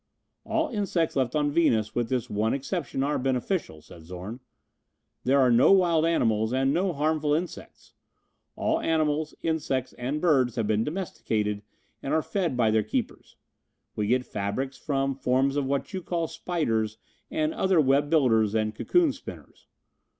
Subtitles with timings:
[0.45, 4.39] "All insects left on Venus with this one exception are beneficial," said Zorn.
[5.25, 7.93] "There are no wild animals, and no harmful insects.
[8.55, 11.61] All animals, insects and birds have been domesticated
[12.01, 13.35] and are fed by their keepers.
[13.95, 16.97] We get fabrics from forms of what you call spiders
[17.29, 19.67] and other web builders and cocoon spinners.